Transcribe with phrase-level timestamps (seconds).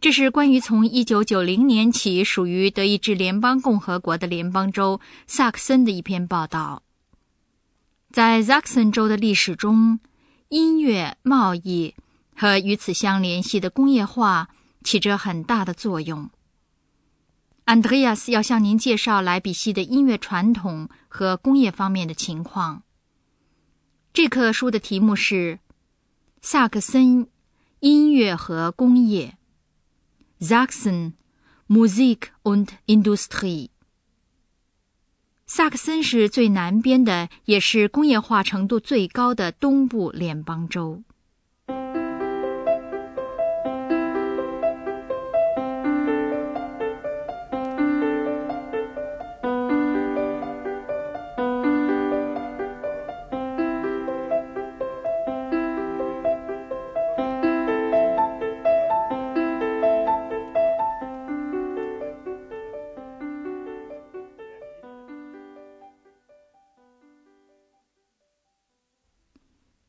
[0.00, 6.84] 这是关于从一九九零年起属于德意志联邦共和国的联邦州萨克森的一篇报道。
[8.12, 9.98] 在萨克森州的历史中，
[10.50, 11.96] 音乐、贸易
[12.36, 14.50] 和与此相联系的工业化
[14.84, 16.30] 起着很大的作用。
[17.64, 22.84] 安德烈亚斯要向您介绍莱比锡的音乐传统和工业方面的情况。
[24.12, 25.56] 这课书的题目是
[26.40, 27.26] 《萨克森
[27.80, 29.34] 音乐和工业》
[30.40, 31.14] （Sachsen
[31.66, 33.70] Musik und Industrie）。
[35.46, 41.02] 萨克森是最南边的，也是工业化程度最高的东部联邦州。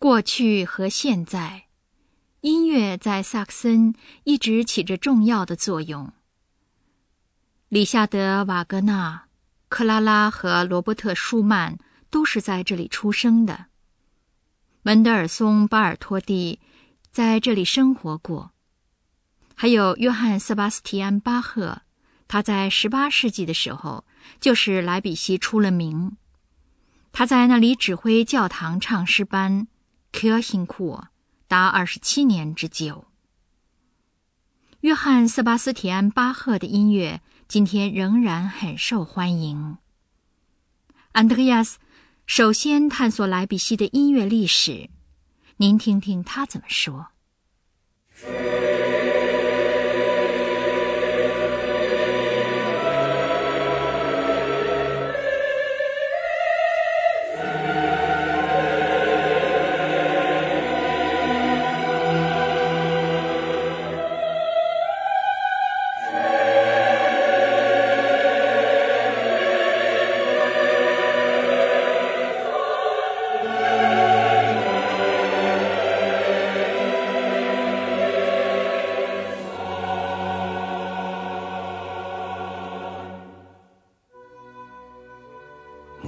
[0.00, 1.64] 过去和现在，
[2.40, 6.10] 音乐在萨克森一直起着重要的作用。
[7.68, 9.26] 里夏德·瓦格纳、
[9.68, 11.76] 克拉拉和罗伯特·舒曼
[12.08, 13.66] 都是在这里出生的。
[14.80, 16.60] 门德尔松、巴尔托蒂
[17.10, 18.52] 在这里生活过，
[19.54, 21.82] 还有约翰·瑟巴斯提安·巴赫，
[22.26, 24.06] 他在十八世纪的时候
[24.40, 26.16] 就是莱比锡出了名，
[27.12, 29.68] 他在那里指挥教堂唱诗班。
[30.12, 31.04] Kör hin kur，
[31.48, 33.06] 达二十七年之久。
[34.80, 39.76] 约翰·塞巴斯提安·巴赫的音乐今天仍然很受欢迎。
[41.12, 41.78] 安德烈亚斯
[42.26, 44.88] 首先探索莱比锡的音乐历史，
[45.56, 47.08] 您听听他怎么说。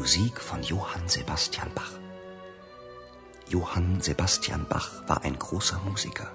[0.03, 1.93] Musik von Johann Sebastian Bach.
[3.49, 6.29] Johann Sebastian Bach war ein großer Musiker.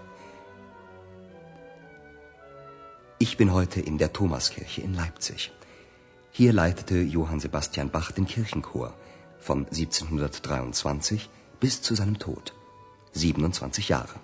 [3.19, 5.51] Ich bin heute in der Thomaskirche in Leipzig.
[6.31, 8.94] Hier leitete Johann Sebastian Bach den Kirchenchor
[9.38, 11.29] von 1723
[11.59, 12.53] bis zu seinem Tod.
[13.11, 14.17] 27 Jahre.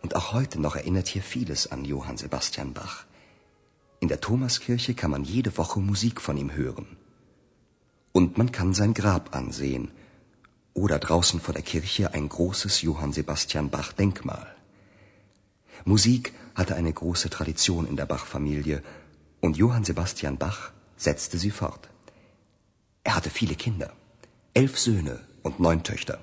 [0.00, 3.04] Und auch heute noch erinnert hier vieles an Johann Sebastian Bach.
[4.00, 6.96] In der Thomaskirche kann man jede Woche Musik von ihm hören.
[8.18, 9.90] Und man kann sein Grab ansehen
[10.72, 14.46] oder draußen vor der Kirche ein großes Johann Sebastian Bach Denkmal.
[15.84, 18.82] Musik hatte eine große Tradition in der Bach-Familie
[19.42, 21.90] und Johann Sebastian Bach setzte sie fort.
[23.04, 23.92] Er hatte viele Kinder,
[24.54, 26.18] elf Söhne und neun Töchter.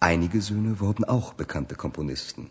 [0.00, 2.50] Einige Söhne wurden auch bekannte Komponisten.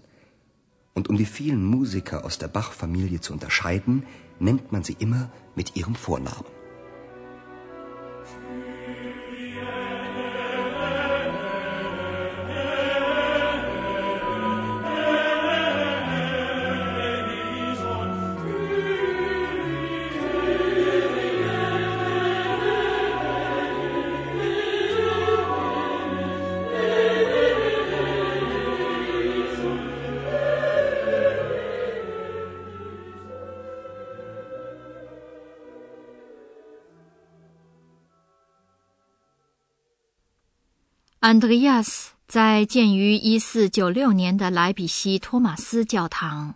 [0.94, 4.04] Und um die vielen Musiker aus der Bach-Familie zu unterscheiden,
[4.40, 6.61] nennt man sie immer mit ihrem Vornamen.
[41.32, 46.56] Andreas 在建于一四九六年的莱比锡托马斯教堂。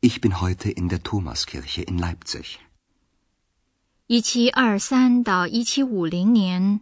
[0.00, 2.54] Ich bin heute in der Thomaskirche in Leipzig。
[4.06, 6.80] 一七二三到一七五零年，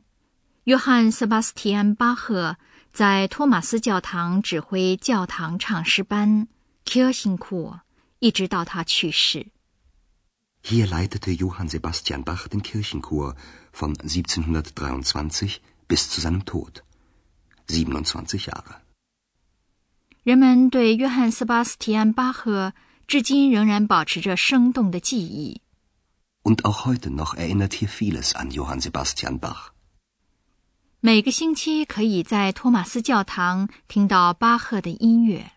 [0.63, 2.59] 约翰·塞巴斯蒂安·巴赫
[2.93, 6.47] 在托马斯教堂指挥教堂唱诗班
[6.85, 7.81] Kirchenchor，
[8.21, 9.49] 一直到他去世。
[10.63, 13.35] Hier leitete Johann Sebastian Bach den Kirchenchor
[13.73, 15.57] von 1723
[15.89, 16.83] bis zu seinem Tod.
[17.69, 18.85] 27 Jahre.
[20.25, 22.73] 人们对约翰·斯巴斯提安·巴赫
[23.07, 25.61] 至今仍然保持着生动的记忆。
[26.43, 29.73] Und auch heute noch erinnert hier vieles an Johann Sebastian Bach.
[31.01, 35.53] 每个星期可以在托马斯教堂听到巴赫的音乐。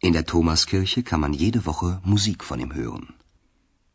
[0.00, 3.06] In der Thomaskirche kann man jede Woche Musik von ihm hören.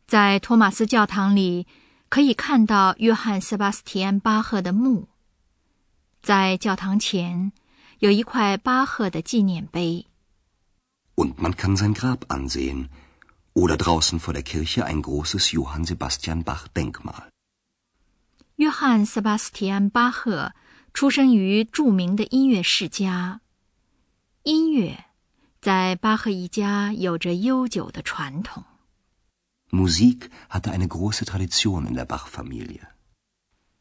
[0.06, 1.66] 在托马斯教堂里
[2.08, 5.08] 可以看到约翰·塞巴斯提安·巴赫的墓。
[6.22, 7.52] 在教堂前
[7.98, 10.06] 有一块巴赫的纪念碑。
[11.14, 12.88] Und man kann sein Grab ansehen
[13.54, 17.28] oder draußen vor der Kirche ein großes Johann Sebastian Bach Denkmal.
[18.56, 20.52] 约翰·塞巴斯蒂安·巴赫
[20.92, 23.40] 出生于著名的音乐世家。
[24.42, 25.04] 音乐
[25.60, 28.64] 在巴赫一家有着悠久的传统。
[29.70, 32.80] Musik hatte eine große Tradition in der Bach-Familie.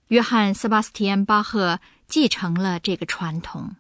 [0.10, 3.76] 约翰·塞巴斯蒂安·巴赫继承了这个传统。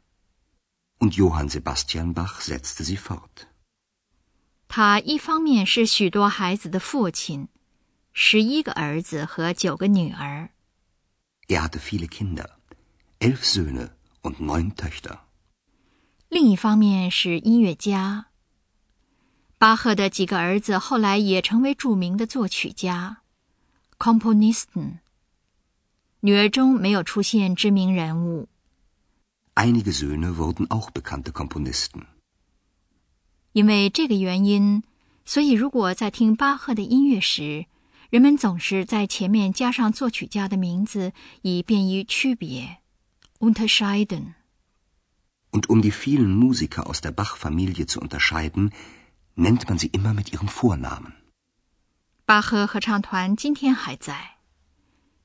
[0.99, 3.47] Und Johann Sebastian Bach setzte sie fort.
[4.67, 7.47] 他一方面是许多孩子的父亲，
[8.11, 10.49] 十一个儿子和九个女儿。
[11.47, 12.49] Er hatte viele Kinder,
[13.19, 13.91] elf Söhne
[14.21, 15.19] und neun Töchter.
[16.27, 18.25] 另一方面是音乐家。
[19.57, 23.21] 巴赫的几个儿子后来也成为著名的作曲家
[23.97, 24.99] ，Componisten。
[26.21, 28.47] 女儿中没有出现知名人物。
[29.55, 32.03] Einige Söhne wurden auch bekannte Komponisten。
[33.53, 34.83] 因为这个原因，
[35.25, 37.65] 所以如果在听巴赫的音乐时，
[38.09, 41.11] 人们总是在前面加上作曲家的名字，
[41.41, 42.77] 以便于区别
[43.39, 44.35] ，unterscheiden。
[45.51, 48.71] Und um die vielen Musiker aus der Bach-Familie zu unterscheiden,
[49.35, 51.13] nennt man sie immer mit ihrem Vornamen.
[52.25, 54.36] 巴赫合唱团今天还在，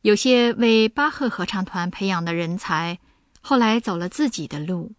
[0.03, 2.99] 有些为巴赫合唱团培养的人才，
[3.41, 4.93] 后来走了自己的路。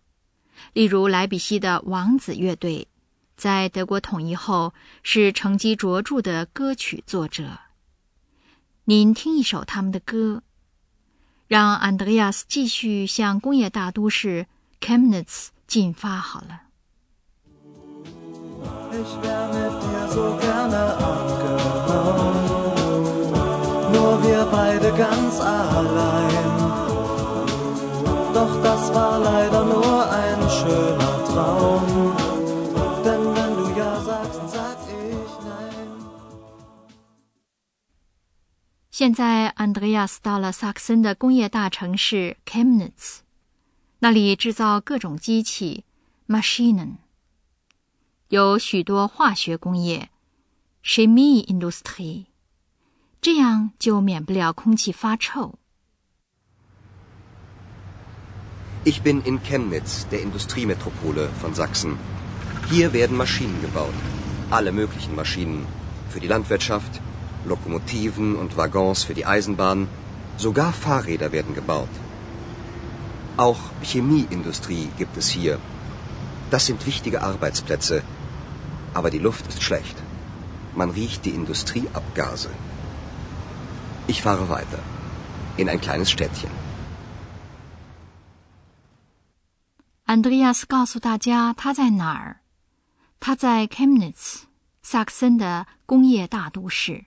[0.71, 2.87] 例如莱比锡的王子乐队，
[3.35, 7.59] 在德国统一后是成绩卓著的歌曲作者。
[8.85, 10.41] 您听一首他们的歌，
[11.47, 14.47] 让安德烈亚斯继续向工业大都市
[14.79, 16.61] Chemnitz 进发好了。
[24.23, 26.45] Wir beide ganz allein.
[28.33, 31.85] Doch das war leider nur ein schöner Traum.
[33.05, 35.87] Denn wenn du ja sagst, sag ich nein.
[38.89, 43.19] 现在，安德烈亚斯到了萨克森的工业大城市 Chemnitz，
[43.99, 45.83] 那里制造各种机器
[46.27, 46.97] Maschinen。
[48.29, 50.09] 有许多化学工业
[50.83, 52.25] ，Chemieindustrie，
[53.22, 55.58] 这样就免不了空气发臭。
[58.84, 61.98] Ich bin in Chemnitz, der Industriemetropole von Sachsen.
[62.70, 63.94] Hier werden Maschinen gebaut.
[64.50, 65.66] Alle möglichen Maschinen.
[66.10, 67.00] Für die Landwirtschaft,
[67.44, 69.88] Lokomotiven und Waggons für die Eisenbahn.
[70.36, 71.94] Sogar Fahrräder werden gebaut.
[73.36, 75.58] Auch Chemieindustrie gibt es hier.
[76.50, 78.02] Das sind wichtige Arbeitsplätze,
[78.94, 79.96] aber die Luft ist schlecht.
[80.74, 82.50] Man riecht die Industrieabgase.
[84.06, 84.80] Ich fahre weiter.
[85.56, 86.50] In ein kleines Städtchen.
[90.04, 92.40] 安德烈亚斯告诉大家他在哪儿。
[93.20, 94.44] 他在 Chemnitz，
[94.80, 97.04] 萨克森的工业大都市。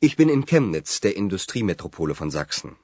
[0.00, 2.76] Ich bin in Chemnitz, der Industriemetropole von Sachsen.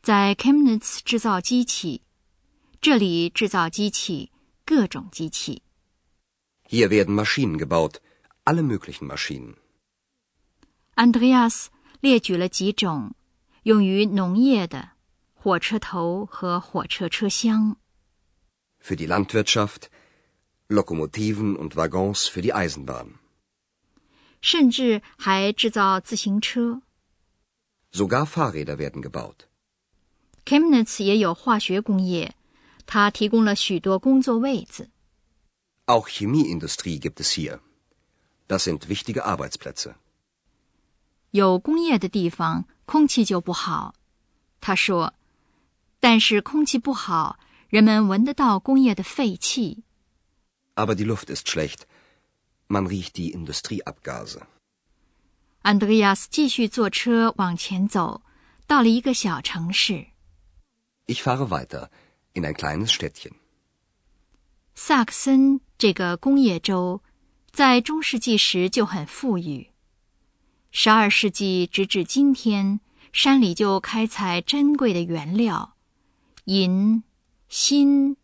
[0.00, 2.02] 在 Chemnitz 制造机器，
[2.80, 4.30] 这里制造机器，
[4.64, 5.62] 各种机器。
[6.70, 7.96] Hier werden Maschinen gebaut,
[8.44, 9.56] alle möglichen Maschinen.
[10.95, 11.71] 安德烈亚斯
[12.01, 13.15] 列举了几种
[13.63, 14.91] 用于农业的
[15.33, 17.77] 火车头和火车车厢
[18.79, 19.89] ，Für die Landwirtschaft,
[20.67, 23.15] Lokomotiven und Waggons für die Eisenbahn.
[24.41, 26.81] 甚至还制造自行车。
[27.91, 29.47] Sogar Fahrräder werden gebaut.
[30.45, 32.35] Chemnitz 也有化学工业，
[32.85, 34.89] 它提供了许多工作位子。
[35.87, 37.61] Auch Chemieindustrie gibt es hier.
[38.47, 39.95] Das sind wichtige Arbeitsplätze.
[41.33, 43.95] 有工业的地方，空气就不好。
[44.61, 45.15] 他说，
[45.99, 49.81] 但是空气不好，人们闻得到工业的废气。
[50.75, 51.87] Aber die Luft ist schlecht.
[52.67, 54.41] Man riecht die Industrieabgase.
[55.63, 58.21] 安德烈亚斯继续坐车往前走，
[58.67, 60.05] 到了一个小城市
[61.07, 61.89] Ich fahre weiter
[62.33, 63.31] in ein kleines Städtchen.
[64.75, 67.01] 萨克森这个工业州，
[67.51, 69.72] 在中世纪时就很富裕。
[70.75, 72.79] 十二世纪直至今天，
[73.13, 75.75] 山里就开采珍贵的原料，
[76.45, 77.03] 银、
[77.47, 78.17] 锌、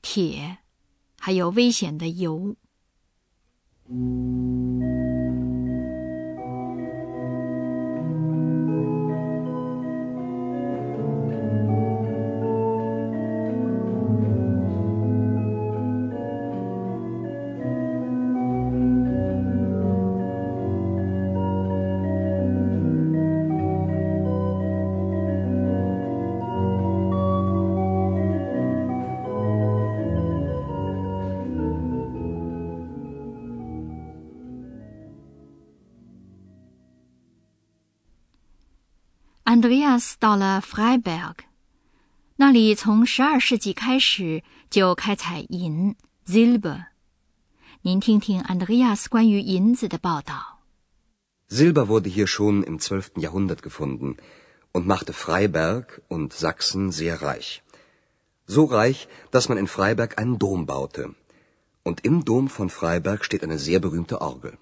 [0.00, 0.56] 铁，
[1.20, 2.56] 还有危险的油。
[39.61, 41.35] Andreas 到了 Freiberg，
[42.37, 45.95] 那里从十二世纪开始就开采银
[46.25, 46.87] （Silber）。
[47.81, 50.59] 您听听 Andreas 关于银子的报道。
[51.49, 53.11] Silber wurde hier schon im 12.
[53.17, 54.17] Jahrhundert gefunden
[54.73, 57.61] und machte Freiberg und Sachsen sehr reich.
[58.45, 61.15] So reich, dass man in Freiberg einen Dom baute.
[61.83, 64.57] Und im Dom von Freiberg steht eine sehr berühmte Orgel.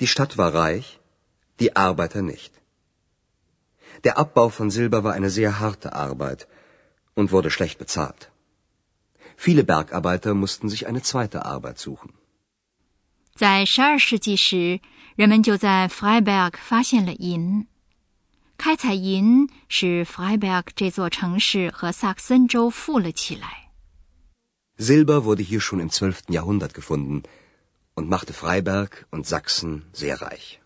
[0.00, 1.00] Die Stadt war reich,
[1.58, 2.52] die Arbeiter nicht.
[4.04, 6.46] Der Abbau von Silber war eine sehr harte Arbeit
[7.14, 8.30] und wurde schlecht bezahlt.
[9.36, 12.12] Viele Bergarbeiter mussten sich eine zweite Arbeit suchen.
[13.34, 14.80] 在十二世纪时，
[15.14, 17.66] 人们就在 Freiberg 发现了银。
[18.56, 23.70] 开采银使 Freiberg 这座城市和萨克森州富了起来。
[24.78, 26.22] Silber wurde hier schon im 12.
[26.28, 27.22] Jahrhundert gefunden
[27.94, 30.58] und machte Freiberg und Sachsen sehr reich.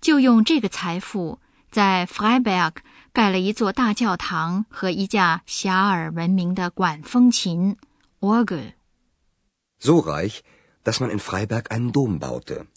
[0.00, 1.38] 就用这个财富
[1.75, 2.75] 在 Freiberg
[3.11, 7.75] 盖了一座大教堂和一架遐迩闻名的管风琴
[8.21, 8.75] Orgel。
[9.81, 10.39] So reich,
[10.85, 12.67] dass man in Freiberg einen Dom baute.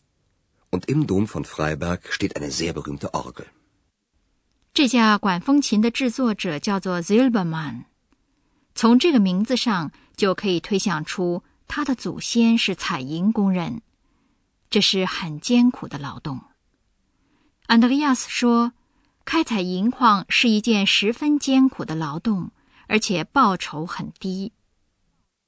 [0.70, 3.46] Und im Dom von Freiberg steht eine sehr berühmte Orgel.
[4.74, 7.84] 这架管风琴的制作者叫做 Zilbermann，。
[8.74, 13.80] 从这个名字上就可以推想出他的祖先是采银工人，
[14.68, 16.40] 这是很艰苦的劳动。
[17.66, 18.72] 安德烈亚斯说。
[19.28, 22.50] 开采银矿是一件十分艰苦的劳动，
[22.86, 24.52] 而且报酬很低。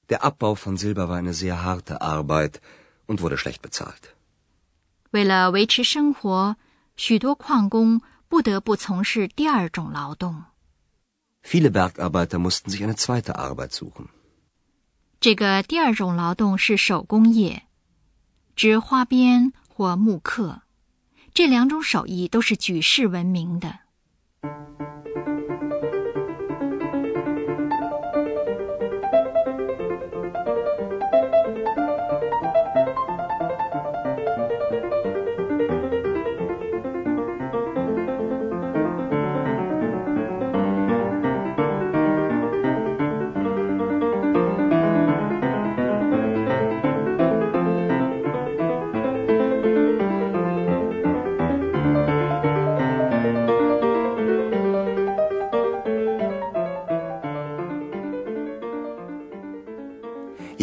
[0.07, 2.57] Der Abbau von Silber war eine sehr harte Arbeit
[3.07, 4.11] und wurde schlecht bezahlt.
[5.13, 6.57] 为了维持生活，
[6.95, 10.45] 许多矿工不得不从事第二种劳动。
[11.43, 14.09] Viele Bergarbeiter mussten sich eine zweite Arbeit suchen.
[15.21, 17.63] 这个第二种劳动是手工业，
[18.55, 20.61] 指花边或木刻。
[21.33, 23.81] 这两种手艺都是举世闻名的。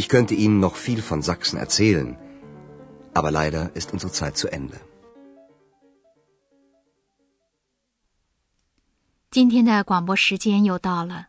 [0.08, 2.16] Ich könnte Ihnen noch viel von Sachsen erzählen,
[3.14, 4.80] aber leider ist unsere Zeit zu Ende.
[9.30, 11.28] 今天的广播时间又到了，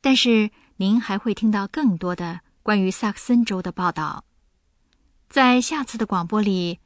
[0.00, 4.24] 但是您还会听到更多的关于萨克森州的报道。
[5.28, 6.80] 在下次的广播里，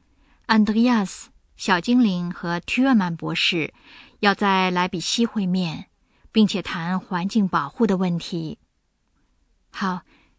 [0.45, 3.73] 安德烈亚斯、小精灵和屈尔曼博士
[4.19, 5.87] 要在莱比锡会面，
[6.31, 8.59] 并且谈环境保护的问题。
[9.71, 10.01] 好。